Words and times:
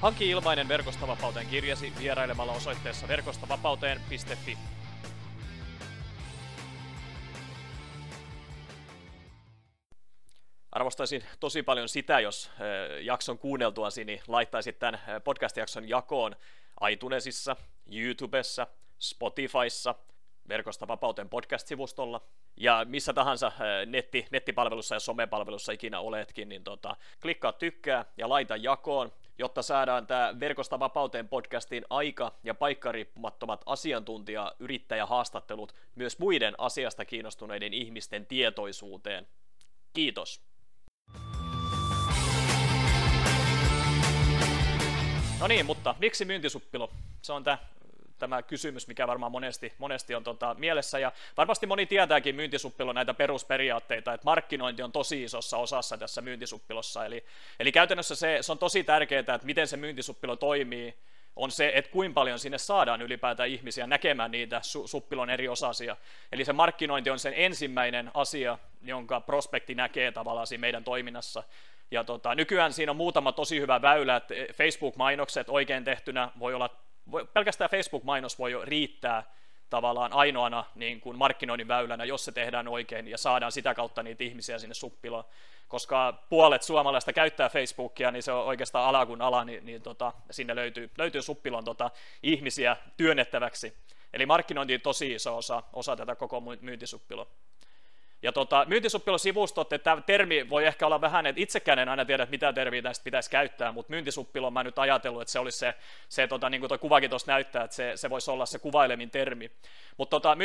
Hanki 0.00 0.30
ilmainen 0.30 0.68
Verkostavapauteen 0.68 1.46
kirjasi 1.46 1.92
vierailemalla 1.98 2.52
osoitteessa 2.52 3.08
verkostavapauteen.fi. 3.08 4.58
Arvostaisin 10.72 11.24
tosi 11.40 11.62
paljon 11.62 11.88
sitä, 11.88 12.20
jos 12.20 12.50
jakson 13.00 13.38
kuunneltuasi 13.38 14.04
niin 14.04 14.20
laittaisit 14.28 14.78
tämän 14.78 15.00
podcast-jakson 15.24 15.88
jakoon 15.88 16.36
iTunesissa, 16.90 17.56
YouTubessa, 17.92 18.66
Spotifyssa, 18.98 19.94
Verkosta 20.48 20.88
vapauteen 20.88 21.28
podcast-sivustolla 21.28 22.20
ja 22.56 22.86
missä 22.88 23.12
tahansa 23.12 23.52
netti, 23.86 24.26
nettipalvelussa 24.30 24.94
ja 24.94 25.00
somepalvelussa 25.00 25.72
ikinä 25.72 26.00
oletkin, 26.00 26.48
niin 26.48 26.64
tota, 26.64 26.96
klikkaa 27.22 27.52
tykkää 27.52 28.04
ja 28.16 28.28
laita 28.28 28.56
jakoon 28.56 29.12
jotta 29.38 29.62
saadaan 29.62 30.06
tämä 30.06 30.34
Verkosta 30.40 30.78
vapauteen 30.78 31.28
podcastin 31.28 31.84
aika- 31.90 32.32
ja 32.44 32.54
paikkariippumattomat 32.54 33.62
asiantuntija-yrittäjähaastattelut 33.66 35.74
myös 35.94 36.18
muiden 36.18 36.54
asiasta 36.58 37.04
kiinnostuneiden 37.04 37.74
ihmisten 37.74 38.26
tietoisuuteen. 38.26 39.26
Kiitos. 39.92 40.40
No 45.40 45.46
niin, 45.46 45.66
mutta 45.66 45.94
miksi 45.98 46.24
myyntisuppilo? 46.24 46.90
Se 47.22 47.32
on 47.32 47.44
tämä 47.44 47.58
tämä 48.18 48.42
kysymys, 48.42 48.88
mikä 48.88 49.06
varmaan 49.06 49.32
monesti, 49.32 49.72
monesti 49.78 50.14
on 50.14 50.24
tota, 50.24 50.56
mielessä. 50.58 50.98
Ja 50.98 51.12
varmasti 51.36 51.66
moni 51.66 51.86
tietääkin 51.86 52.34
myyntisuppilon 52.36 52.94
näitä 52.94 53.14
perusperiaatteita, 53.14 54.14
että 54.14 54.24
markkinointi 54.24 54.82
on 54.82 54.92
tosi 54.92 55.22
isossa 55.22 55.56
osassa 55.56 55.98
tässä 55.98 56.22
myyntisuppilossa. 56.22 57.04
Eli, 57.04 57.24
eli 57.60 57.72
käytännössä 57.72 58.14
se, 58.14 58.38
se 58.40 58.52
on 58.52 58.58
tosi 58.58 58.84
tärkeää, 58.84 59.20
että 59.20 59.40
miten 59.42 59.68
se 59.68 59.76
myyntisuppilo 59.76 60.36
toimii, 60.36 60.94
on 61.36 61.50
se, 61.50 61.72
että 61.74 61.90
kuinka 61.90 62.14
paljon 62.14 62.38
sinne 62.38 62.58
saadaan 62.58 63.02
ylipäätään 63.02 63.48
ihmisiä 63.48 63.86
näkemään 63.86 64.30
niitä 64.30 64.58
su- 64.58 64.86
suppilon 64.86 65.30
eri 65.30 65.48
osasia. 65.48 65.96
Eli 66.32 66.44
se 66.44 66.52
markkinointi 66.52 67.10
on 67.10 67.18
sen 67.18 67.32
ensimmäinen 67.36 68.10
asia, 68.14 68.58
jonka 68.82 69.20
prospekti 69.20 69.74
näkee 69.74 70.12
tavallaan 70.12 70.46
siinä 70.46 70.60
meidän 70.60 70.84
toiminnassa. 70.84 71.42
Ja 71.90 72.04
tota, 72.04 72.34
nykyään 72.34 72.72
siinä 72.72 72.92
on 72.92 72.96
muutama 72.96 73.32
tosi 73.32 73.60
hyvä 73.60 73.82
väylä, 73.82 74.16
että 74.16 74.34
Facebook-mainokset 74.52 75.48
oikein 75.48 75.84
tehtynä 75.84 76.30
voi 76.38 76.54
olla 76.54 76.70
pelkästään 77.32 77.70
Facebook-mainos 77.70 78.38
voi 78.38 78.52
jo 78.52 78.64
riittää 78.64 79.22
tavallaan 79.70 80.12
ainoana 80.12 80.64
niin 80.74 81.00
kuin 81.00 81.18
markkinoinnin 81.18 81.68
väylänä, 81.68 82.04
jos 82.04 82.24
se 82.24 82.32
tehdään 82.32 82.68
oikein 82.68 83.08
ja 83.08 83.18
saadaan 83.18 83.52
sitä 83.52 83.74
kautta 83.74 84.02
niitä 84.02 84.24
ihmisiä 84.24 84.58
sinne 84.58 84.74
suppiloon. 84.74 85.24
Koska 85.68 86.24
puolet 86.28 86.62
suomalaista 86.62 87.12
käyttää 87.12 87.48
Facebookia, 87.48 88.10
niin 88.10 88.22
se 88.22 88.32
on 88.32 88.44
oikeastaan 88.44 88.88
ala 88.88 89.06
kuin 89.06 89.22
ala, 89.22 89.44
niin, 89.44 89.66
niin 89.66 89.82
tota, 89.82 90.12
sinne 90.30 90.54
löytyy, 90.54 90.90
löytyy 90.98 91.22
suppilon 91.22 91.64
tota, 91.64 91.90
ihmisiä 92.22 92.76
työnnettäväksi. 92.96 93.76
Eli 94.12 94.26
markkinointi 94.26 94.74
on 94.74 94.80
tosi 94.80 95.12
iso 95.12 95.36
osa, 95.36 95.62
osa 95.72 95.96
tätä 95.96 96.14
koko 96.14 96.42
myyntisuppilon. 96.60 97.26
Ja 98.22 98.32
tota, 98.32 98.64
myyntisuppilosivustot, 98.68 99.72
että 99.72 99.84
tämä 99.84 100.02
termi 100.02 100.50
voi 100.50 100.66
ehkä 100.66 100.86
olla 100.86 101.00
vähän, 101.00 101.26
että 101.26 101.42
itsekään 101.42 101.78
en 101.78 101.88
aina 101.88 102.04
tiedä, 102.04 102.22
että 102.22 102.30
mitä 102.30 102.52
termiä 102.52 102.82
tästä 102.82 103.04
pitäisi 103.04 103.30
käyttää, 103.30 103.72
mutta 103.72 103.90
myyntisuppilo 103.90 104.50
mä 104.50 104.64
nyt 104.64 104.78
ajatellut, 104.78 105.22
että 105.22 105.32
se 105.32 105.38
olisi 105.38 105.58
se, 105.58 105.74
se 106.08 106.26
tota, 106.26 106.50
niin 106.50 106.60
kuin 106.60 106.68
tuo 106.68 106.78
kuvakin 106.78 107.10
tuossa 107.10 107.32
näyttää, 107.32 107.64
että 107.64 107.76
se, 107.76 107.92
se 107.94 108.10
voisi 108.10 108.30
olla 108.30 108.46
se 108.46 108.58
kuvailemin 108.58 109.10
termi. 109.10 109.50
Mutta 109.96 110.20
tota, 110.20 110.36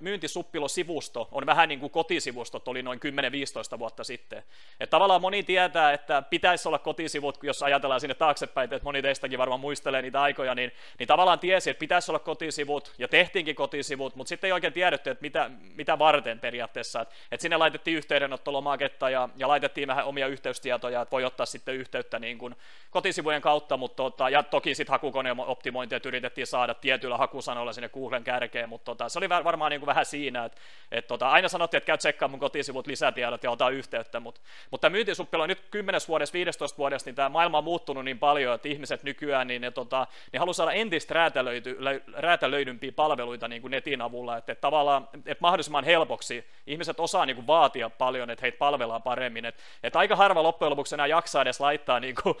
myyntisuppilosivusto 0.00 1.28
on 1.32 1.46
vähän 1.46 1.68
niin 1.68 1.80
kuin 1.80 1.90
kotisivustot 1.90 2.68
oli 2.68 2.82
noin 2.82 3.00
10-15 3.74 3.78
vuotta 3.78 4.04
sitten. 4.04 4.42
Et 4.80 4.90
tavallaan 4.90 5.20
moni 5.20 5.42
tietää, 5.42 5.92
että 5.92 6.22
pitäisi 6.22 6.68
olla 6.68 6.78
kotisivut, 6.78 7.38
jos 7.42 7.62
ajatellaan 7.62 8.00
sinne 8.00 8.14
taaksepäin, 8.14 8.74
että 8.74 8.84
moni 8.84 9.02
teistäkin 9.02 9.38
varmaan 9.38 9.60
muistelee 9.60 10.02
niitä 10.02 10.22
aikoja, 10.22 10.54
niin, 10.54 10.72
niin 10.98 11.06
tavallaan 11.06 11.38
tiesi, 11.38 11.70
että 11.70 11.80
pitäisi 11.80 12.10
olla 12.10 12.18
kotisivut 12.18 12.92
ja 12.98 13.08
tehtiinkin 13.08 13.56
kotisivut, 13.56 14.16
mutta 14.16 14.28
sitten 14.28 14.48
ei 14.48 14.52
oikein 14.52 14.72
tiedetty, 14.72 15.10
että 15.10 15.22
mitä, 15.22 15.50
mitä 15.76 15.98
varten 15.98 16.40
periaatteessa. 16.40 16.57
Että 16.64 17.06
et 17.32 17.40
sinne 17.40 17.56
laitettiin 17.56 17.96
yhteydenottolomaketta 17.96 19.10
ja, 19.10 19.28
ja 19.36 19.48
laitettiin 19.48 19.88
vähän 19.88 20.04
omia 20.04 20.26
yhteystietoja, 20.26 21.02
että 21.02 21.12
voi 21.12 21.24
ottaa 21.24 21.46
sitten 21.46 21.74
yhteyttä 21.74 22.18
niin 22.18 22.38
kuin 22.38 22.56
kotisivujen 22.90 23.42
kautta, 23.42 23.76
mutta 23.76 23.96
tota, 23.96 24.30
ja 24.30 24.42
toki 24.42 24.74
sitten 24.74 24.92
hakukoneen 24.92 25.40
optimointia 25.40 26.00
yritettiin 26.04 26.46
saada 26.46 26.74
tietyillä 26.74 27.16
hakusanoilla 27.16 27.72
sinne 27.72 27.88
Googlen 27.88 28.24
kärkeen, 28.24 28.68
mutta 28.68 28.84
tota, 28.84 29.08
se 29.08 29.18
oli 29.18 29.28
varmaan 29.28 29.70
niin 29.70 29.80
kuin 29.80 29.86
vähän 29.86 30.06
siinä, 30.06 30.44
että 30.44 30.58
et 30.92 31.06
tota, 31.06 31.28
aina 31.28 31.48
sanottiin, 31.48 31.78
että 31.78 31.86
käy 31.86 31.98
tsekkaa 31.98 32.28
mun 32.28 32.40
kotisivut 32.40 32.86
lisätiedot 32.86 33.42
ja 33.42 33.50
ota 33.50 33.70
yhteyttä, 33.70 34.20
mutta, 34.20 34.40
mutta 34.70 34.90
myyntisuppilo 34.90 35.42
on 35.42 35.48
nyt 35.48 35.62
10 35.70 36.00
vuodessa, 36.08 36.32
15 36.32 36.78
vuodessa, 36.78 37.08
niin 37.08 37.14
tämä 37.14 37.28
maailma 37.28 37.58
on 37.58 37.64
muuttunut 37.64 38.04
niin 38.04 38.18
paljon, 38.18 38.54
että 38.54 38.68
ihmiset 38.68 39.02
nykyään 39.02 39.46
niin 39.46 39.62
ne, 39.62 39.70
tota, 39.70 40.06
ne 40.32 40.38
haluaa 40.38 40.54
saada 40.54 40.72
entistä 40.72 41.14
räätälöity, 41.14 41.78
räätälöidympiä 42.16 42.92
palveluita 42.92 43.48
niin 43.48 43.62
kuin 43.62 43.70
netin 43.70 44.02
avulla, 44.02 44.36
että, 44.36 44.52
että 44.52 44.60
tavallaan 44.60 45.08
että 45.14 45.42
mahdollisimman 45.42 45.84
helpoksi 45.84 46.37
ihmiset 46.66 47.00
osaa 47.00 47.26
niin 47.26 47.36
kuin 47.36 47.46
vaatia 47.46 47.90
paljon, 47.90 48.30
että 48.30 48.42
heitä 48.42 48.58
palvellaan 48.58 49.02
paremmin, 49.02 49.44
että, 49.44 49.62
että 49.82 49.98
aika 49.98 50.16
harva 50.16 50.42
loppujen 50.42 50.70
lopuksi 50.70 50.94
enää 50.94 51.06
jaksaa 51.06 51.42
edes 51.42 51.60
laittaa 51.60 52.00
niin 52.00 52.14
kuin, 52.22 52.34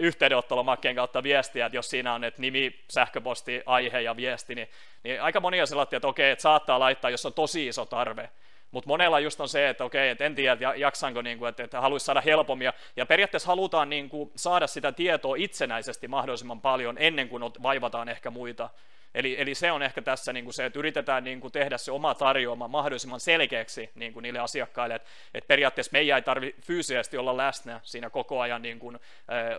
yhteydenottolomakkeen 0.00 0.96
kautta 0.96 1.22
viestiä, 1.22 1.66
että 1.66 1.76
jos 1.76 1.90
siinä 1.90 2.14
on 2.14 2.24
että 2.24 2.40
nimi, 2.40 2.84
sähköposti, 2.90 3.62
aihe 3.66 4.00
ja 4.00 4.16
viesti, 4.16 4.54
niin, 4.54 4.68
niin 5.04 5.22
aika 5.22 5.40
monia 5.40 5.66
sellaisia, 5.66 5.96
että 5.96 6.08
okei, 6.08 6.30
että 6.30 6.42
saattaa 6.42 6.78
laittaa, 6.78 7.10
jos 7.10 7.26
on 7.26 7.32
tosi 7.32 7.66
iso 7.66 7.84
tarve. 7.84 8.30
Mutta 8.70 8.88
monella 8.88 9.20
just 9.20 9.40
on 9.40 9.48
se, 9.48 9.68
että 9.68 9.84
okei, 9.84 10.08
että 10.08 10.24
en 10.24 10.34
tiedä, 10.34 10.52
että 10.52 10.74
jaksanko, 10.76 11.22
niin 11.22 11.38
kuin, 11.38 11.48
että, 11.48 11.64
että 11.64 11.80
haluaisi 11.80 12.06
saada 12.06 12.20
helpommin. 12.20 12.64
Ja, 12.64 12.72
ja 12.96 13.06
periaatteessa 13.06 13.46
halutaan 13.46 13.90
niin 13.90 14.08
kuin, 14.08 14.30
saada 14.36 14.66
sitä 14.66 14.92
tietoa 14.92 15.36
itsenäisesti 15.38 16.08
mahdollisimman 16.08 16.60
paljon 16.60 16.96
ennen 16.98 17.28
kuin 17.28 17.42
vaivataan 17.42 18.08
ehkä 18.08 18.30
muita. 18.30 18.70
Eli, 19.14 19.40
eli 19.40 19.54
se 19.54 19.72
on 19.72 19.82
ehkä 19.82 20.02
tässä 20.02 20.32
niin 20.32 20.44
kuin 20.44 20.54
se, 20.54 20.64
että 20.64 20.78
yritetään 20.78 21.24
niin 21.24 21.40
kuin 21.40 21.52
tehdä 21.52 21.78
se 21.78 21.92
oma 21.92 22.14
tarjoama 22.14 22.68
mahdollisimman 22.68 23.20
selkeäksi 23.20 23.90
niin 23.94 24.12
kuin 24.12 24.22
niille 24.22 24.38
asiakkaille, 24.38 24.94
että, 24.94 25.08
että 25.34 25.48
periaatteessa 25.48 25.92
meidän 25.92 26.16
ei 26.16 26.22
tarvitse 26.22 26.62
fyysisesti 26.62 27.16
olla 27.16 27.36
läsnä 27.36 27.80
siinä 27.82 28.10
koko 28.10 28.40
ajan 28.40 28.62
niin 28.62 28.78
kuin, 28.78 28.94
eh, 28.94 29.00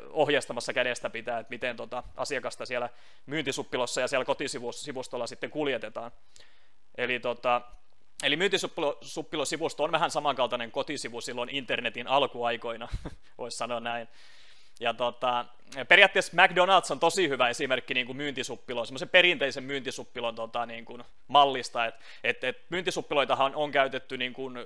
ohjastamassa 0.09 0.73
kädestä 0.73 1.09
pitää, 1.09 1.39
että 1.39 1.49
miten 1.49 1.75
tota 1.75 2.03
asiakasta 2.17 2.65
siellä 2.65 2.89
myyntisuppilossa 3.25 4.01
ja 4.01 4.07
siellä 4.07 4.25
kotisivustolla 4.25 5.27
sitten 5.27 5.49
kuljetetaan. 5.49 6.11
Eli 6.97 7.19
tota, 7.19 7.61
Eli 8.23 8.35
myyntisuppilosivusto 8.35 9.83
on 9.83 9.91
vähän 9.91 10.11
samankaltainen 10.11 10.71
kotisivu 10.71 11.21
silloin 11.21 11.49
internetin 11.49 12.07
alkuaikoina, 12.07 12.87
voisi 13.37 13.57
sanoa 13.57 13.79
näin. 13.79 14.07
Ja 14.79 14.93
tota, 14.93 15.45
periaatteessa 15.87 16.37
McDonald's 16.37 16.91
on 16.91 16.99
tosi 16.99 17.29
hyvä 17.29 17.49
esimerkki 17.49 17.93
niin 17.93 18.05
kuin 18.05 18.17
myyntisuppilon, 18.17 18.87
semmoisen 18.87 19.09
perinteisen 19.09 19.63
myyntisuppilon 19.63 20.35
tota, 20.35 20.65
niin 20.65 20.85
kuin 20.85 21.03
mallista, 21.27 21.85
että 21.85 22.03
et, 22.23 22.43
et 22.43 22.57
myyntisuppiloitahan 22.69 23.55
on 23.55 23.71
käytetty 23.71 24.17
niin 24.17 24.33
kuin, 24.33 24.57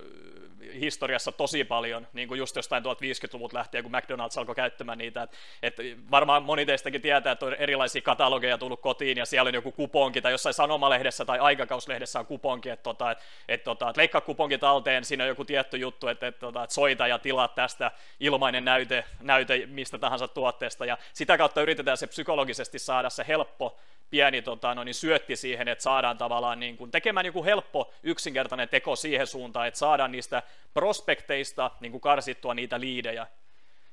historiassa 0.79 1.31
tosi 1.31 1.63
paljon, 1.63 2.07
niin 2.13 2.27
kuin 2.27 2.37
just 2.37 2.55
jostain 2.55 2.83
1050-luvut 2.83 3.53
lähtien, 3.53 3.83
kun 3.83 3.93
McDonald's 3.93 4.37
alkoi 4.39 4.55
käyttämään 4.55 4.97
niitä, 4.97 5.23
että 5.23 5.37
et 5.61 5.75
varmaan 6.11 6.43
moni 6.43 6.65
teistäkin 6.65 7.01
tietää, 7.01 7.31
että 7.31 7.45
on 7.45 7.53
erilaisia 7.53 8.01
katalogeja 8.01 8.57
tullut 8.57 8.81
kotiin, 8.81 9.17
ja 9.17 9.25
siellä 9.25 9.47
on 9.47 9.53
joku 9.53 9.71
kuponki, 9.71 10.21
tai 10.21 10.31
jossain 10.31 10.53
sanomalehdessä 10.53 11.25
tai 11.25 11.39
aikakauslehdessä 11.39 12.19
on 12.19 12.25
kuponki, 12.25 12.69
että 12.69 12.83
tota, 12.83 13.11
et, 13.11 13.17
et, 13.47 13.63
tota, 13.63 13.89
et 13.89 13.97
leikkaa 13.97 14.21
kuponki 14.21 14.57
talteen, 14.57 15.05
siinä 15.05 15.23
on 15.23 15.27
joku 15.27 15.45
tietty 15.45 15.77
juttu, 15.77 16.07
että 16.07 16.27
et, 16.27 16.39
tota, 16.39 16.63
et 16.63 16.71
soita 16.71 17.07
ja 17.07 17.19
tilaa 17.19 17.47
tästä 17.47 17.91
ilmainen 18.19 18.65
näyte, 18.65 19.03
näyte 19.21 19.65
mistä 19.65 19.97
tahansa 19.97 20.27
tuotteesta, 20.27 20.85
ja 20.85 20.92
sitä 21.13 21.37
kautta 21.37 21.61
yritetään 21.61 21.97
se 21.97 22.07
psykologisesti 22.07 22.79
saada 22.79 23.09
se 23.09 23.25
helppo 23.27 23.79
pieni 24.09 24.41
tota, 24.41 24.75
no 24.75 24.83
niin 24.83 24.95
syötti 24.95 25.35
siihen, 25.35 25.67
että 25.67 25.83
saadaan 25.83 26.17
tavallaan 26.17 26.59
niin 26.59 26.77
kuin, 26.77 26.91
tekemään 26.91 27.25
joku 27.25 27.43
helppo 27.43 27.93
yksinkertainen 28.03 28.69
teko 28.69 28.95
siihen 28.95 29.27
suuntaan, 29.27 29.67
että 29.67 29.77
saadaan 29.77 30.11
niistä 30.11 30.43
prospekteista 30.73 31.71
niin 31.79 31.91
kuin 31.91 32.01
karsittua 32.01 32.53
niitä 32.53 32.79
liidejä. 32.79 33.27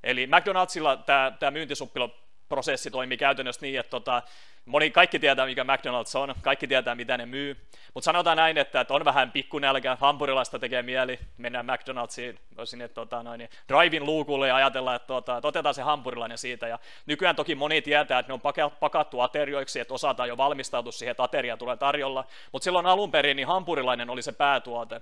Eli 0.03 0.27
McDonaldsilla 0.27 0.97
tämä, 0.97 1.33
tämä 1.39 1.51
myyntisuppilo 1.51 2.15
prosessi 2.51 2.91
toimii 2.91 3.19
käytännössä 3.19 3.61
niin, 3.63 3.81
että 3.81 3.91
tota, 3.91 4.23
moni, 4.65 4.91
kaikki 4.91 5.19
tietää, 5.19 5.47
mikä 5.47 5.63
McDonald's 5.63 6.19
on, 6.19 6.35
kaikki 6.43 6.67
tietää, 6.67 6.95
mitä 6.95 7.19
ne 7.19 7.27
myy, 7.27 7.57
mutta 7.95 8.05
sanotaan 8.05 8.37
näin, 8.37 8.59
että, 8.59 8.81
että 8.81 8.95
on 8.95 9.05
vähän 9.05 9.33
pikkunälkä, 9.33 9.97
hampurilaista 10.01 10.59
tekee 10.59 10.83
mieli, 10.83 11.19
mennään 11.39 11.67
McDonald'siin 11.67 12.39
sinne 12.65 12.89
tota, 12.89 13.23
noin, 13.23 13.49
drive-in 13.69 14.07
luukulle 14.07 14.49
ja 14.49 14.57
ajatellaan, 14.57 14.97
että, 14.97 15.07
tota, 15.07 15.37
että 15.37 15.49
otetaan 15.49 15.75
se 15.75 15.83
hampurilainen 15.83 16.39
siitä, 16.39 16.69
ja 16.69 16.79
nykyään 17.07 17.37
toki 17.37 17.55
moni 17.55 17.83
tietää, 17.83 18.19
että 18.19 18.33
ne 18.33 18.41
on 18.65 18.73
pakattu 18.81 19.21
aterioiksi, 19.21 19.81
että 19.81 19.95
osataan 19.95 20.29
jo 20.29 20.37
valmistautua 20.37 20.93
siihen, 20.93 21.11
että 21.11 21.23
ateria 21.23 21.57
tulee 21.57 21.77
tarjolla, 21.77 22.25
mutta 22.53 22.65
silloin 22.65 22.87
alun 22.87 23.11
perin 23.11 23.37
niin 23.37 23.49
hampurilainen 23.49 24.11
oli 24.11 24.23
se 24.23 24.33
päätuote, 24.33 25.01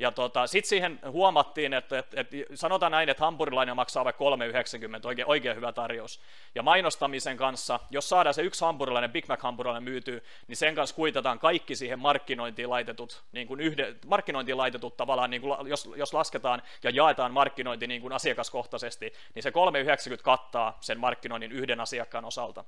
ja 0.00 0.12
tota, 0.12 0.46
sitten 0.46 0.68
siihen 0.68 1.00
huomattiin, 1.10 1.72
että, 1.72 1.98
että, 1.98 2.20
että 2.20 2.36
sanotaan 2.54 2.92
näin, 2.92 3.08
että 3.08 3.24
hampurilainen 3.24 3.76
maksaa 3.76 4.04
vaikka 4.04 4.24
3,90, 4.24 5.06
oikein, 5.06 5.28
oikein 5.28 5.56
hyvä 5.56 5.72
tarjous. 5.72 6.20
Ja 6.54 6.62
mainostamisen 6.62 7.36
kanssa, 7.36 7.80
jos 7.90 8.08
saadaan 8.08 8.34
se 8.34 8.42
yksi 8.42 8.64
hampurilainen, 8.64 9.12
Big 9.12 9.28
Mac 9.28 9.42
hampurilainen 9.42 9.82
myytyy, 9.82 10.24
niin 10.48 10.56
sen 10.56 10.74
kanssa 10.74 10.96
kuitataan 10.96 11.38
kaikki 11.38 11.76
siihen 11.76 11.98
markkinointiin 11.98 12.70
laitetut, 12.70 13.22
niin 13.32 13.46
kuin 13.46 13.60
yhde, 13.60 13.94
markkinointiin 14.06 14.56
laitetut 14.56 14.96
tavallaan, 14.96 15.30
niin 15.30 15.42
kuin, 15.42 15.68
jos, 15.68 15.90
jos 15.96 16.14
lasketaan 16.14 16.62
ja 16.82 16.90
jaetaan 16.90 17.32
markkinointi 17.32 17.86
niin 17.86 18.00
kuin 18.00 18.12
asiakaskohtaisesti, 18.12 19.12
niin 19.34 19.42
se 19.42 19.50
3,90 19.50 20.22
kattaa 20.22 20.78
sen 20.80 21.00
markkinoinnin 21.00 21.52
yhden 21.52 21.80
asiakkaan 21.80 22.24
osalta. 22.24 22.64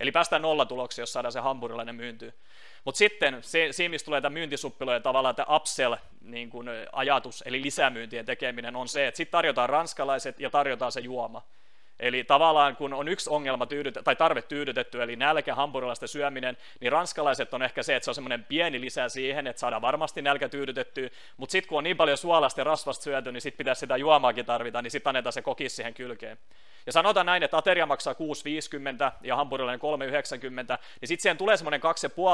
Eli 0.00 0.12
päästään 0.12 0.42
nollatuloksia, 0.42 1.02
jos 1.02 1.12
saadaan 1.12 1.32
se 1.32 1.40
hampurilainen 1.40 1.94
myyntyy. 1.94 2.34
Mutta 2.84 2.98
sitten 2.98 3.38
siinä, 3.70 3.90
mistä 3.90 4.04
tulee 4.04 4.20
tämä 4.20 4.32
myyntisuppilojen 4.32 5.02
tavallaan 5.02 5.34
tämä 5.34 5.56
upsell 5.56 5.94
niin 6.20 6.50
eli 7.44 7.62
lisämyyntien 7.62 8.26
tekeminen, 8.26 8.76
on 8.76 8.88
se, 8.88 9.06
että 9.06 9.16
sitten 9.16 9.32
tarjotaan 9.32 9.68
ranskalaiset 9.68 10.40
ja 10.40 10.50
tarjotaan 10.50 10.92
se 10.92 11.00
juoma. 11.00 11.42
Eli 12.00 12.24
tavallaan 12.24 12.76
kun 12.76 12.94
on 12.94 13.08
yksi 13.08 13.30
ongelma 13.30 13.66
tyydyt, 13.66 13.98
tai 14.04 14.16
tarve 14.16 14.42
tyydytetty, 14.42 15.02
eli 15.02 15.16
nälkä, 15.16 15.54
hampurilaisten 15.54 16.08
syöminen, 16.08 16.56
niin 16.80 16.92
ranskalaiset 16.92 17.54
on 17.54 17.62
ehkä 17.62 17.82
se, 17.82 17.96
että 17.96 18.04
se 18.04 18.10
on 18.10 18.14
semmoinen 18.14 18.44
pieni 18.44 18.80
lisä 18.80 19.08
siihen, 19.08 19.46
että 19.46 19.60
saadaan 19.60 19.82
varmasti 19.82 20.22
nälkä 20.22 20.48
tyydytettyä, 20.48 21.08
mutta 21.36 21.52
sitten 21.52 21.68
kun 21.68 21.78
on 21.78 21.84
niin 21.84 21.96
paljon 21.96 22.18
suolasta 22.18 22.60
ja 22.60 22.64
rasvasta 22.64 23.04
syöty, 23.04 23.32
niin 23.32 23.40
sitten 23.40 23.58
pitäisi 23.58 23.80
sitä 23.80 23.96
juomaakin 23.96 24.46
tarvita, 24.46 24.82
niin 24.82 24.90
sitten 24.90 25.10
annetaan 25.10 25.32
se 25.32 25.42
kokis 25.42 25.76
siihen 25.76 25.94
kylkeen. 25.94 26.38
Ja 26.86 26.92
sanotaan 26.92 27.26
näin, 27.26 27.42
että 27.42 27.56
ateria 27.56 27.86
maksaa 27.86 28.12
6,50 28.12 29.12
ja 29.20 29.36
hampurilainen 29.36 29.80
3,90, 29.80 30.78
niin 31.00 31.08
sitten 31.08 31.22
siihen 31.22 31.36
tulee 31.36 31.56
semmoinen 31.56 31.80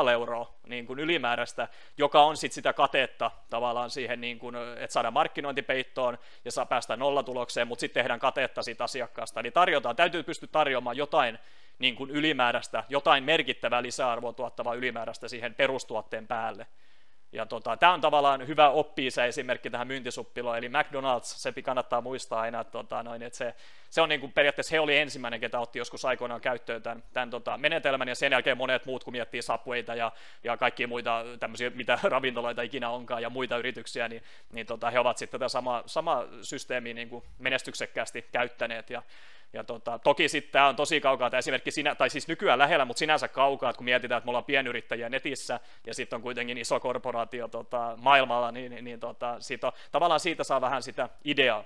2,5 0.05 0.11
euroa 0.11 0.55
niin 0.67 0.87
kuin 0.87 0.99
ylimääräistä, 0.99 1.69
joka 1.99 2.23
on 2.25 2.37
sitten 2.37 2.55
sitä 2.55 2.73
katetta 2.73 3.31
tavallaan 3.51 3.91
siihen, 3.91 4.21
niin 4.21 4.39
kuin, 4.39 4.57
että 4.57 4.93
saadaan 4.93 5.15
markkinointipeittoon 5.15 6.19
ja 6.45 6.53
saa 6.53 6.67
päästä 6.67 6.97
nollatulokseen, 6.97 7.69
mutta 7.69 7.81
sitten 7.81 8.03
tehdään 8.03 8.21
katetta 8.21 8.63
siitä 8.63 8.85
asiakkaasta. 8.85 9.41
Eli 9.41 9.51
tarjotaan, 9.51 9.97
täytyy 9.97 10.23
pystyä 10.23 10.49
tarjoamaan 10.53 10.97
jotain 10.97 11.39
niin 11.79 11.97
kuin 11.97 12.11
ylimääräistä, 12.11 12.85
jotain 12.89 13.25
merkittävää 13.25 13.83
lisäarvoa 13.83 14.33
tuottavaa 14.33 14.75
ylimääräistä 14.75 15.29
siihen 15.29 15.55
perustuotteen 15.55 16.27
päälle. 16.27 16.67
Ja 17.33 17.47
tota, 17.47 17.77
tämä 17.77 17.93
on 17.93 18.01
tavallaan 18.01 18.47
hyvä 18.47 18.71
oppia 18.71 19.11
se 19.11 19.27
esimerkki 19.27 19.71
tähän 19.71 19.87
myyntisuppiloon, 19.87 20.59
eli 20.59 20.69
McDonald's, 20.69 21.25
se 21.25 21.63
kannattaa 21.63 22.01
muistaa 22.01 22.41
aina, 22.41 22.61
että, 22.61 22.71
tota, 22.71 23.03
noin, 23.03 23.23
että 23.23 23.37
se, 23.37 23.55
se 23.91 24.01
on 24.01 24.09
niin 24.09 24.21
kuin 24.21 24.33
periaatteessa 24.33 24.75
he 24.75 24.81
oli 24.81 24.97
ensimmäinen, 24.97 25.41
ketä 25.41 25.61
otti 25.61 25.79
joskus 25.79 26.05
aikoinaan 26.05 26.41
käyttöön 26.41 26.83
tämän, 26.83 27.03
tämän 27.13 27.31
tota, 27.31 27.59
menetelmän, 27.59 28.09
ja 28.09 28.15
sen 28.15 28.33
jälkeen 28.33 28.57
monet 28.57 28.87
muut, 28.87 29.05
kun 29.05 29.13
miettii 29.13 29.43
Subwayta 29.43 29.95
ja, 29.95 30.13
ja 30.45 30.57
kaikkia 30.57 30.89
muita 30.89 31.25
tämmöisiä, 31.41 31.71
mitä 31.71 31.99
ravintoloita 32.13 32.63
ikinä 32.63 32.91
onkaan, 32.91 33.23
ja 33.23 33.31
muita 33.31 33.59
yrityksiä, 33.59 34.09
niin, 34.09 34.23
niin 34.53 34.67
tota, 34.67 34.91
he 34.91 35.01
ovat 35.01 35.19
sitten 35.19 35.41
tätä 35.41 35.49
sama, 35.49 35.83
sama 35.87 36.25
systeemiä 36.43 36.95
niin 36.95 37.09
kuin 37.09 37.25
menestyksekkäästi 37.39 38.27
käyttäneet, 38.33 38.91
ja 38.91 39.03
ja 39.53 39.65
tota, 39.65 39.99
toki 39.99 40.29
sitten 40.29 40.53
tämä 40.53 40.69
on 40.69 40.77
tosi 40.77 41.01
kaukaa 41.01 41.31
tämä 41.31 41.39
esimerkki, 41.39 41.71
sinä, 41.71 41.95
tai 41.95 42.11
siis 42.11 42.29
nykyään 42.29 42.59
lähellä, 42.59 42.85
mutta 42.85 42.99
sinänsä 42.99 43.29
kaukaa, 43.29 43.71
että 43.71 43.79
kun 43.79 43.85
mietitään, 43.85 44.19
että 44.19 44.27
me 44.27 44.31
ollaan 44.31 44.45
pienyrittäjiä 44.45 45.09
netissä 45.09 45.61
ja 45.87 45.95
sitten 45.95 46.17
on 46.17 46.23
kuitenkin 46.23 46.59
iso 46.59 46.81
korporaatio 46.81 47.49
tota, 47.49 47.95
maailmalla, 47.97 48.53
niin, 48.53 48.71
niin, 48.71 48.85
niin 48.85 49.01
tota, 49.01 49.37
siitä 49.41 49.67
on, 49.67 49.73
tavallaan 49.93 50.21
siitä 50.21 50.45
saa 50.45 50.61
vähän 50.61 50.83
sitä 50.83 51.09
ideaa. 51.25 51.65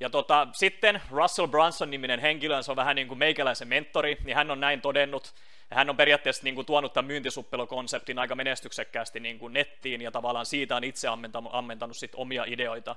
Ja 0.00 0.10
tota, 0.10 0.48
sitten 0.52 1.02
Russell 1.10 1.48
Brunson-niminen 1.48 2.20
henkilö, 2.20 2.62
se 2.62 2.70
on 2.70 2.76
vähän 2.76 2.96
niin 2.96 3.08
kuin 3.08 3.18
meikäläisen 3.18 3.68
mentori, 3.68 4.18
niin 4.24 4.36
hän 4.36 4.50
on 4.50 4.60
näin 4.60 4.80
todennut, 4.80 5.34
hän 5.74 5.90
on 5.90 5.96
periaatteessa 5.96 6.44
niin 6.44 6.54
kuin 6.54 6.66
tuonut 6.66 6.92
tämän 6.92 7.06
myyntisuppelokonseptin 7.06 8.18
aika 8.18 8.34
menestyksekkäästi 8.34 9.20
niin 9.20 9.38
kuin 9.38 9.52
nettiin, 9.52 10.02
ja 10.02 10.10
tavallaan 10.10 10.46
siitä 10.46 10.76
on 10.76 10.84
itse 10.84 11.08
ammentanut, 11.08 11.54
ammentanut 11.54 11.96
sit 11.96 12.12
omia 12.14 12.44
ideoita. 12.46 12.96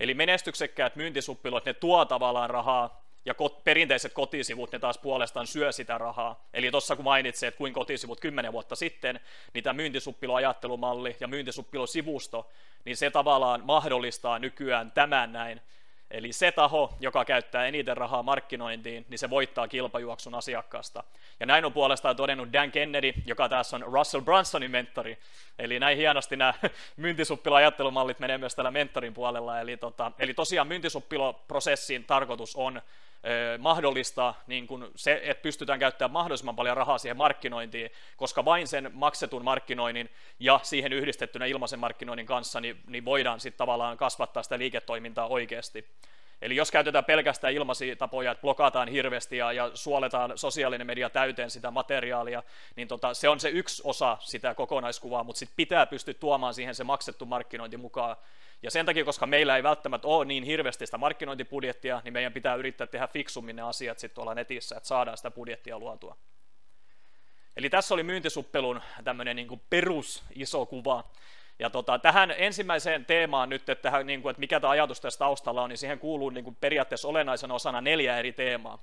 Eli 0.00 0.14
menestyksekkäät 0.14 0.96
myyntisuppilot, 0.96 1.64
ne 1.64 1.74
tuo 1.74 2.04
tavallaan 2.04 2.50
rahaa, 2.50 3.06
ja 3.24 3.34
kot, 3.34 3.64
perinteiset 3.64 4.12
kotisivut, 4.12 4.72
ne 4.72 4.78
taas 4.78 4.98
puolestaan 4.98 5.46
syö 5.46 5.72
sitä 5.72 5.98
rahaa. 5.98 6.44
Eli 6.54 6.70
tuossa 6.70 6.96
kun 6.96 7.04
mainitsin, 7.04 7.46
että 7.46 7.58
kuin 7.58 7.72
kotisivut 7.72 8.20
kymmenen 8.20 8.52
vuotta 8.52 8.76
sitten, 8.76 9.20
niin 9.54 9.64
tämä 9.64 9.74
myyntisuppiloajattelumalli 9.74 11.16
ja 11.20 11.28
myyntisuppilosivusto, 11.28 12.50
niin 12.84 12.96
se 12.96 13.10
tavallaan 13.10 13.62
mahdollistaa 13.64 14.38
nykyään 14.38 14.92
tämän 14.92 15.32
näin, 15.32 15.60
Eli 16.10 16.32
se 16.32 16.52
taho, 16.52 16.96
joka 17.00 17.24
käyttää 17.24 17.66
eniten 17.66 17.96
rahaa 17.96 18.22
markkinointiin, 18.22 19.06
niin 19.08 19.18
se 19.18 19.30
voittaa 19.30 19.68
kilpajuoksun 19.68 20.34
asiakkaasta. 20.34 21.04
Ja 21.40 21.46
näin 21.46 21.64
on 21.64 21.72
puolestaan 21.72 22.16
todennut 22.16 22.52
Dan 22.52 22.72
Kennedy, 22.72 23.12
joka 23.26 23.48
tässä 23.48 23.76
on 23.76 23.82
Russell 23.82 24.22
Brunsonin 24.22 24.70
mentori. 24.70 25.18
Eli 25.58 25.78
näin 25.78 25.96
hienosti 25.96 26.36
nämä 26.36 26.54
myyntisuppiloajattelumallit 26.96 28.18
menee 28.18 28.38
myös 28.38 28.54
tällä 28.54 28.70
mentorin 28.70 29.14
puolella. 29.14 29.60
Eli, 29.60 29.76
tota, 29.76 30.12
eli 30.18 30.34
tosiaan 30.34 30.68
myyntisuppiloprosessin 30.68 32.04
tarkoitus 32.04 32.56
on 32.56 32.82
mahdollistaa 33.58 34.42
niin 34.46 34.66
kun 34.66 34.90
se, 34.96 35.20
että 35.24 35.42
pystytään 35.42 35.78
käyttämään 35.78 36.12
mahdollisimman 36.12 36.56
paljon 36.56 36.76
rahaa 36.76 36.98
siihen 36.98 37.16
markkinointiin, 37.16 37.90
koska 38.16 38.44
vain 38.44 38.68
sen 38.68 38.90
maksetun 38.92 39.44
markkinoinnin 39.44 40.10
ja 40.40 40.60
siihen 40.62 40.92
yhdistettynä 40.92 41.46
ilmaisen 41.46 41.78
markkinoinnin 41.78 42.26
kanssa 42.26 42.60
niin, 42.60 42.80
niin 42.86 43.04
voidaan 43.04 43.40
sitten 43.40 43.58
tavallaan 43.58 43.96
kasvattaa 43.96 44.42
sitä 44.42 44.58
liiketoimintaa 44.58 45.26
oikeasti. 45.26 45.88
Eli 46.42 46.56
jos 46.56 46.70
käytetään 46.70 47.04
pelkästään 47.04 47.52
ilmaisia 47.52 47.96
tapoja, 47.96 48.30
että 48.30 48.42
blokataan 48.42 48.88
hirveästi 48.88 49.36
ja, 49.36 49.52
ja 49.52 49.70
suoletaan 49.74 50.38
sosiaalinen 50.38 50.86
media 50.86 51.10
täyteen 51.10 51.50
sitä 51.50 51.70
materiaalia, 51.70 52.42
niin 52.76 52.88
tota, 52.88 53.14
se 53.14 53.28
on 53.28 53.40
se 53.40 53.48
yksi 53.48 53.82
osa 53.84 54.16
sitä 54.20 54.54
kokonaiskuvaa, 54.54 55.24
mutta 55.24 55.38
sitten 55.38 55.56
pitää 55.56 55.86
pystyä 55.86 56.14
tuomaan 56.14 56.54
siihen 56.54 56.74
se 56.74 56.84
maksettu 56.84 57.26
markkinointi 57.26 57.76
mukaan. 57.76 58.16
Ja 58.62 58.70
sen 58.70 58.86
takia, 58.86 59.04
koska 59.04 59.26
meillä 59.26 59.56
ei 59.56 59.62
välttämättä 59.62 60.08
ole 60.08 60.24
niin 60.24 60.44
hirveästi 60.44 60.86
sitä 60.86 60.98
markkinointibudjettia, 60.98 62.00
niin 62.04 62.12
meidän 62.12 62.32
pitää 62.32 62.54
yrittää 62.54 62.86
tehdä 62.86 63.06
fiksummin 63.06 63.56
ne 63.56 63.62
asiat 63.62 63.98
sitten 63.98 64.14
tuolla 64.14 64.34
netissä, 64.34 64.76
että 64.76 64.88
saadaan 64.88 65.16
sitä 65.16 65.30
budjettia 65.30 65.78
luotua. 65.78 66.16
Eli 67.56 67.70
tässä 67.70 67.94
oli 67.94 68.02
myyntisuppelun 68.02 68.82
tämmöinen 69.04 69.36
niin 69.36 69.62
perus 69.70 70.24
iso 70.34 70.66
kuva. 70.66 71.04
Ja 71.58 71.70
tota, 71.70 71.98
tähän 71.98 72.34
ensimmäiseen 72.38 73.04
teemaan 73.04 73.48
nyt, 73.48 73.68
että, 73.68 73.82
tähän, 73.82 74.06
niin 74.06 74.22
kuin, 74.22 74.30
että 74.30 74.40
mikä 74.40 74.60
tämä 74.60 74.70
ajatus 74.70 75.00
tässä 75.00 75.18
taustalla 75.18 75.62
on, 75.62 75.70
niin 75.70 75.78
siihen 75.78 75.98
kuuluu 75.98 76.30
niin 76.30 76.44
kuin 76.44 76.56
periaatteessa 76.56 77.08
olennaisena 77.08 77.54
osana 77.54 77.80
neljä 77.80 78.18
eri 78.18 78.32
teemaa. 78.32 78.78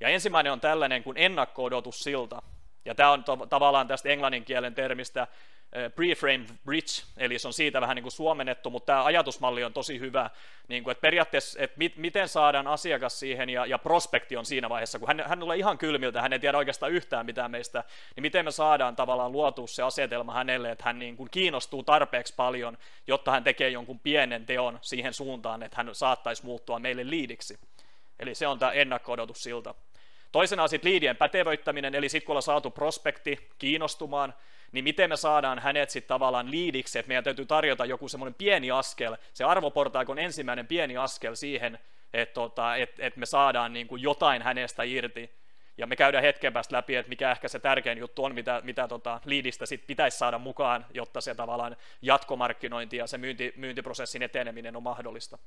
Ja 0.00 0.08
ensimmäinen 0.08 0.52
on 0.52 0.60
tällainen 0.60 1.02
kuin 1.02 1.16
ennakko-odotussilta. 1.16 2.42
Ja 2.84 2.94
tämä 2.94 3.10
on 3.10 3.24
to- 3.24 3.46
tavallaan 3.46 3.88
tästä 3.88 4.08
englannin 4.08 4.44
kielen 4.44 4.74
termistä 4.74 5.26
preframe 5.94 6.44
bridge, 6.64 7.02
eli 7.16 7.38
se 7.38 7.48
on 7.48 7.52
siitä 7.52 7.80
vähän 7.80 7.94
niin 7.94 8.02
kuin 8.02 8.12
suomennettu, 8.12 8.70
mutta 8.70 8.86
tämä 8.86 9.04
ajatusmalli 9.04 9.64
on 9.64 9.72
tosi 9.72 10.00
hyvä, 10.00 10.30
niin 10.68 10.84
kuin, 10.84 10.92
että 10.92 11.00
periaatteessa, 11.02 11.60
että 11.62 11.78
mit, 11.78 11.96
miten 11.96 12.28
saadaan 12.28 12.66
asiakas 12.66 13.20
siihen, 13.20 13.48
ja, 13.50 13.66
ja 13.66 13.78
prospekti 13.78 14.36
on 14.36 14.44
siinä 14.44 14.68
vaiheessa, 14.68 14.98
kun 14.98 15.08
hän, 15.08 15.22
hän 15.26 15.40
tulee 15.40 15.56
ihan 15.56 15.78
kylmiltä, 15.78 16.22
hän 16.22 16.32
ei 16.32 16.38
tiedä 16.38 16.58
oikeastaan 16.58 16.92
yhtään 16.92 17.26
mitään 17.26 17.50
meistä, 17.50 17.84
niin 18.16 18.22
miten 18.22 18.44
me 18.44 18.50
saadaan 18.50 18.96
tavallaan 18.96 19.32
luotua 19.32 19.66
se 19.66 19.82
asetelma 19.82 20.34
hänelle, 20.34 20.70
että 20.70 20.84
hän 20.84 20.98
niin 20.98 21.16
kuin 21.16 21.30
kiinnostuu 21.30 21.82
tarpeeksi 21.82 22.34
paljon, 22.36 22.78
jotta 23.06 23.30
hän 23.30 23.44
tekee 23.44 23.68
jonkun 23.68 24.00
pienen 24.00 24.46
teon 24.46 24.78
siihen 24.82 25.14
suuntaan, 25.14 25.62
että 25.62 25.76
hän 25.76 25.94
saattaisi 25.94 26.44
muuttua 26.44 26.78
meille 26.78 27.10
liidiksi. 27.10 27.58
Eli 28.18 28.34
se 28.34 28.46
on 28.46 28.58
tämä 28.58 28.72
ennakko-odotus 28.72 29.42
siltä. 29.42 29.74
Toisena 30.32 30.62
on 30.62 30.68
sitten 30.68 30.90
liidien 30.90 31.16
pätevöittäminen, 31.16 31.94
eli 31.94 32.08
sitten 32.08 32.26
kun 32.26 32.32
ollaan 32.32 32.42
saatu 32.42 32.70
prospekti 32.70 33.48
kiinnostumaan, 33.58 34.34
niin 34.72 34.84
miten 34.84 35.10
me 35.10 35.16
saadaan 35.16 35.58
hänet 35.58 35.90
sitten 35.90 36.08
tavallaan 36.08 36.50
liidiksi, 36.50 36.98
että 36.98 37.08
meidän 37.08 37.24
täytyy 37.24 37.46
tarjota 37.46 37.84
joku 37.84 38.08
semmoinen 38.08 38.34
pieni 38.34 38.70
askel, 38.70 39.16
se 39.32 39.44
arvoportaikon 39.44 40.18
ensimmäinen 40.18 40.66
pieni 40.66 40.96
askel 40.96 41.34
siihen, 41.34 41.78
että 42.12 42.34
tota, 42.34 42.76
et, 42.76 43.00
et 43.00 43.16
me 43.16 43.26
saadaan 43.26 43.72
niin 43.72 43.86
kuin 43.86 44.02
jotain 44.02 44.42
hänestä 44.42 44.82
irti, 44.82 45.42
ja 45.78 45.86
me 45.86 45.96
käydään 45.96 46.24
hetken 46.24 46.52
päästä 46.52 46.76
läpi, 46.76 46.96
että 46.96 47.08
mikä 47.08 47.30
ehkä 47.30 47.48
se 47.48 47.58
tärkein 47.58 47.98
juttu 47.98 48.24
on, 48.24 48.34
mitä, 48.34 48.60
mitä 48.64 48.88
tota 48.88 49.20
liidistä 49.24 49.66
sit 49.66 49.86
pitäisi 49.86 50.18
saada 50.18 50.38
mukaan, 50.38 50.86
jotta 50.94 51.20
se 51.20 51.34
tavallaan 51.34 51.76
jatkomarkkinointi 52.02 52.96
ja 52.96 53.06
se 53.06 53.18
myynti, 53.18 53.52
myyntiprosessin 53.56 54.22
eteneminen 54.22 54.76
on 54.76 54.82
mahdollista. 54.82 55.38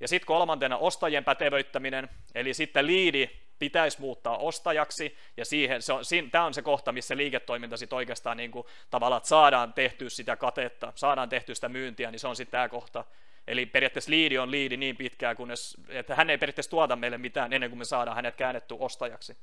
Ja 0.00 0.08
sitten 0.08 0.26
kolmantena 0.26 0.76
ostajien 0.76 1.24
pätevöittäminen, 1.24 2.08
eli 2.34 2.54
sitten 2.54 2.86
liidi 2.86 3.30
pitäisi 3.58 4.00
muuttaa 4.00 4.36
ostajaksi, 4.36 5.16
ja 5.36 5.44
siihen, 5.44 5.82
se 5.82 5.92
on, 5.92 6.04
siinä, 6.04 6.28
tämä 6.30 6.44
on 6.44 6.54
se 6.54 6.62
kohta, 6.62 6.92
missä 6.92 7.16
liiketoiminta 7.16 7.76
sitten 7.76 7.96
oikeastaan 7.96 8.36
niin 8.36 8.50
kuin, 8.50 8.66
tavallaan, 8.90 9.18
että 9.18 9.28
saadaan 9.28 9.72
tehtyä 9.72 10.08
sitä 10.08 10.36
katetta, 10.36 10.92
saadaan 10.94 11.28
tehtyä 11.28 11.54
sitä 11.54 11.68
myyntiä, 11.68 12.10
niin 12.10 12.20
se 12.20 12.28
on 12.28 12.36
sitten 12.36 12.52
tämä 12.52 12.68
kohta. 12.68 13.04
Eli 13.46 13.66
periaatteessa 13.66 14.10
liidi 14.10 14.38
on 14.38 14.50
liidi 14.50 14.76
niin 14.76 14.96
pitkään, 14.96 15.36
kunnes, 15.36 15.76
että 15.88 16.14
hän 16.14 16.30
ei 16.30 16.38
periaatteessa 16.38 16.70
tuota 16.70 16.96
meille 16.96 17.18
mitään 17.18 17.52
ennen 17.52 17.70
kuin 17.70 17.78
me 17.78 17.84
saadaan 17.84 18.14
hänet 18.14 18.36
käännetty 18.36 18.76
ostajaksi. 18.78 19.36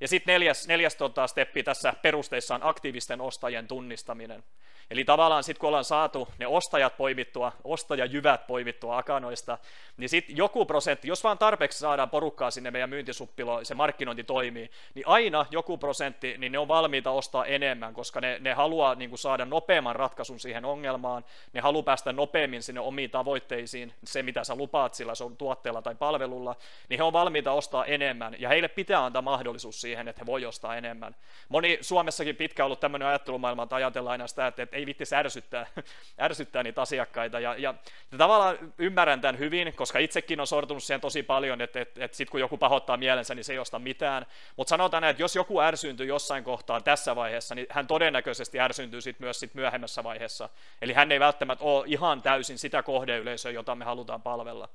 Ja 0.00 0.08
sitten 0.08 0.32
neljäs, 0.32 0.68
neljäs 0.68 0.96
tota, 0.96 1.26
steppi 1.26 1.62
tässä 1.62 1.94
perusteissa 2.02 2.54
on 2.54 2.62
aktiivisten 2.62 3.20
ostajien 3.20 3.68
tunnistaminen. 3.68 4.44
Eli 4.90 5.04
tavallaan 5.04 5.44
sitten 5.44 5.60
kun 5.60 5.68
ollaan 5.68 5.84
saatu 5.84 6.28
ne 6.38 6.46
ostajat 6.46 6.96
poimittua, 6.96 7.52
ostajajyvät 7.64 8.46
poimittua 8.46 8.98
akanoista, 8.98 9.58
niin 9.96 10.08
sitten 10.08 10.36
joku 10.36 10.66
prosentti, 10.66 11.08
jos 11.08 11.24
vaan 11.24 11.38
tarpeeksi 11.38 11.78
saadaan 11.78 12.10
porukkaa 12.10 12.50
sinne 12.50 12.70
meidän 12.70 12.90
myyntisuppilo, 12.90 13.64
se 13.64 13.74
markkinointi 13.74 14.24
toimii, 14.24 14.70
niin 14.94 15.08
aina 15.08 15.46
joku 15.50 15.78
prosentti, 15.78 16.38
niin 16.38 16.52
ne 16.52 16.58
on 16.58 16.68
valmiita 16.68 17.10
ostaa 17.10 17.44
enemmän, 17.46 17.94
koska 17.94 18.20
ne, 18.20 18.38
ne 18.40 18.52
haluaa 18.52 18.94
niin 18.94 19.10
kuin 19.10 19.18
saada 19.18 19.44
nopeamman 19.44 19.96
ratkaisun 19.96 20.40
siihen 20.40 20.64
ongelmaan, 20.64 21.24
ne 21.52 21.60
haluaa 21.60 21.82
päästä 21.82 22.12
nopeammin 22.12 22.62
sinne 22.62 22.80
omiin 22.80 23.10
tavoitteisiin, 23.10 23.92
se 24.04 24.22
mitä 24.22 24.44
sä 24.44 24.54
lupaat 24.54 24.94
sillä 24.94 25.14
sun 25.14 25.36
tuotteella 25.36 25.82
tai 25.82 25.94
palvelulla, 25.94 26.56
niin 26.88 26.98
he 26.98 27.04
on 27.04 27.12
valmiita 27.12 27.52
ostaa 27.52 27.84
enemmän, 27.84 28.36
ja 28.38 28.48
heille 28.48 28.68
pitää 28.68 29.04
antaa 29.04 29.22
mahdollisuus 29.22 29.80
siihen, 29.80 30.08
että 30.08 30.22
he 30.22 30.26
voi 30.26 30.46
ostaa 30.46 30.76
enemmän. 30.76 31.16
Moni 31.48 31.78
Suomessakin 31.80 32.36
pitkä 32.36 32.64
ollut 32.64 32.80
tämmöinen 32.80 33.08
ajattelumaailma, 33.08 33.62
että 33.62 33.76
ajatellaan 33.76 34.12
aina 34.12 34.26
sitä, 34.26 34.46
että 34.46 34.73
ei 34.74 34.86
vitti 34.86 35.04
ärsyttää, 35.14 35.66
ärsyttää 36.20 36.62
niitä 36.62 36.82
asiakkaita, 36.82 37.40
ja, 37.40 37.54
ja, 37.54 37.74
ja 38.10 38.18
tavallaan 38.18 38.58
ymmärrän 38.78 39.20
tämän 39.20 39.38
hyvin, 39.38 39.72
koska 39.76 39.98
itsekin 39.98 40.40
on 40.40 40.46
sortunut 40.46 40.82
siihen 40.82 41.00
tosi 41.00 41.22
paljon, 41.22 41.60
että, 41.60 41.80
että, 41.80 42.04
että 42.04 42.16
sitten 42.16 42.30
kun 42.30 42.40
joku 42.40 42.58
pahoittaa 42.58 42.96
mielensä, 42.96 43.34
niin 43.34 43.44
se 43.44 43.52
ei 43.52 43.58
osta 43.58 43.78
mitään. 43.78 44.26
Mutta 44.56 44.68
sanotaan 44.68 45.00
näin, 45.00 45.10
että 45.10 45.22
jos 45.22 45.36
joku 45.36 45.60
ärsyntyy 45.60 46.06
jossain 46.06 46.44
kohtaa 46.44 46.80
tässä 46.80 47.16
vaiheessa, 47.16 47.54
niin 47.54 47.66
hän 47.70 47.86
todennäköisesti 47.86 48.60
ärsyntyy 48.60 49.00
sit 49.00 49.20
myös 49.20 49.40
sit 49.40 49.54
myöhemmässä 49.54 50.04
vaiheessa. 50.04 50.48
Eli 50.82 50.92
hän 50.92 51.12
ei 51.12 51.20
välttämättä 51.20 51.64
ole 51.64 51.84
ihan 51.86 52.22
täysin 52.22 52.58
sitä 52.58 52.82
kohdeyleisöä, 52.82 53.52
jota 53.52 53.74
me 53.74 53.84
halutaan 53.84 54.22
palvella. 54.22 54.68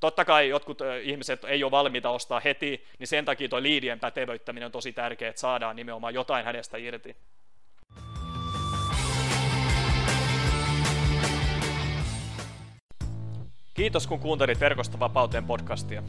Totta 0.00 0.24
kai 0.24 0.48
jotkut 0.48 0.78
ihmiset 1.02 1.44
ei 1.44 1.64
ole 1.64 1.70
valmiita 1.70 2.10
ostaa 2.10 2.40
heti, 2.40 2.84
niin 2.98 3.06
sen 3.06 3.24
takia 3.24 3.48
tuo 3.48 3.62
liidien 3.62 4.00
pätevöittäminen 4.00 4.66
on 4.66 4.72
tosi 4.72 4.92
tärkeää, 4.92 5.28
että 5.28 5.40
saadaan 5.40 5.76
nimenomaan 5.76 6.14
jotain 6.14 6.44
hänestä 6.44 6.76
irti. 6.76 7.16
Kiitos 13.80 14.06
kun 14.06 14.20
kuuntelit 14.20 14.60
Verkosta 14.60 14.98
vapauteen 14.98 15.44
podcastia. 15.44 16.02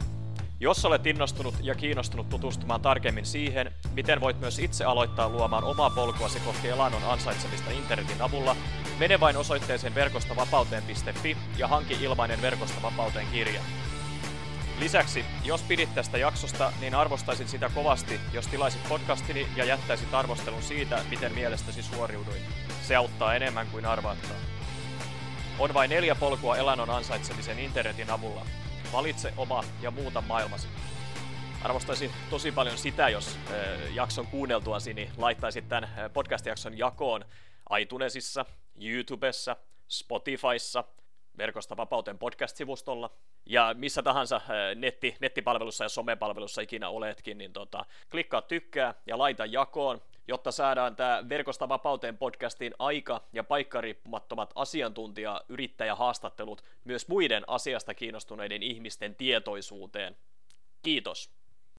Jos 0.60 0.84
olet 0.84 1.06
innostunut 1.06 1.54
ja 1.62 1.74
kiinnostunut 1.74 2.28
tutustumaan 2.28 2.80
tarkemmin 2.80 3.26
siihen, 3.26 3.72
miten 3.94 4.20
voit 4.20 4.40
myös 4.40 4.58
itse 4.58 4.84
aloittaa 4.84 5.28
luomaan 5.28 5.64
omaa 5.64 5.90
polkuasi 5.90 6.40
kohti 6.40 6.68
elannon 6.68 7.04
ansaitsemista 7.04 7.70
internetin 7.70 8.22
avulla, 8.22 8.56
mene 8.98 9.20
vain 9.20 9.36
osoitteeseen 9.36 9.94
verkostavapauteen.fi 9.94 11.36
ja 11.58 11.68
hanki 11.68 11.96
ilmainen 12.00 12.42
Verkosta 12.42 12.82
vapauteen 12.82 13.26
kirja. 13.32 13.60
Lisäksi, 14.78 15.24
jos 15.44 15.62
pidit 15.62 15.94
tästä 15.94 16.18
jaksosta, 16.18 16.72
niin 16.80 16.94
arvostaisin 16.94 17.48
sitä 17.48 17.70
kovasti, 17.74 18.20
jos 18.32 18.46
tilaisit 18.46 18.88
podcastini 18.88 19.46
ja 19.56 19.64
jättäisit 19.64 20.14
arvostelun 20.14 20.62
siitä, 20.62 21.04
miten 21.10 21.34
mielestäsi 21.34 21.82
suoriuduin. 21.82 22.42
Se 22.82 22.96
auttaa 22.96 23.34
enemmän 23.34 23.66
kuin 23.66 23.86
arvaattaa. 23.86 24.36
On 25.62 25.74
vain 25.74 25.90
neljä 25.90 26.14
polkua 26.14 26.56
elannon 26.56 26.90
ansaitsemisen 26.90 27.58
internetin 27.58 28.10
avulla. 28.10 28.46
Valitse 28.92 29.32
oma 29.36 29.64
ja 29.82 29.90
muuta 29.90 30.20
maailmasi. 30.20 30.68
Arvostaisin 31.64 32.10
tosi 32.30 32.52
paljon 32.52 32.78
sitä, 32.78 33.08
jos 33.08 33.38
jakson 33.94 34.26
kuunneltuasi 34.26 34.94
niin 34.94 35.10
laittaisit 35.16 35.68
tämän 35.68 35.88
podcast-jakson 36.12 36.78
jakoon 36.78 37.24
iTunesissa, 37.80 38.44
YouTubessa, 38.80 39.56
Spotifyssa, 39.88 40.84
verkosta 41.38 41.76
vapauteen 41.76 42.18
podcast-sivustolla 42.18 43.10
ja 43.46 43.74
missä 43.78 44.02
tahansa 44.02 44.40
netti, 44.74 45.16
nettipalvelussa 45.20 45.84
ja 45.84 45.88
somepalvelussa 45.88 46.62
ikinä 46.62 46.88
oletkin, 46.88 47.38
niin 47.38 47.52
tota, 47.52 47.84
klikkaa 48.10 48.42
tykkää 48.42 48.94
ja 49.06 49.18
laita 49.18 49.46
jakoon 49.46 50.00
jotta 50.28 50.52
saadaan 50.52 50.96
tämä 50.96 51.24
Verkosta 51.28 51.68
vapauteen 51.68 52.18
podcastin 52.18 52.74
aika- 52.78 53.20
ja 53.32 53.44
paikkariippumattomat 53.44 54.52
asiantuntija-yrittäjähaastattelut 54.54 56.64
myös 56.84 57.08
muiden 57.08 57.44
asiasta 57.46 57.94
kiinnostuneiden 57.94 58.62
ihmisten 58.62 59.14
tietoisuuteen. 59.14 60.16
Kiitos. 60.82 61.41